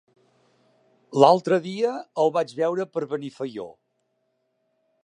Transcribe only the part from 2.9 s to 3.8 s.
per Benifaió.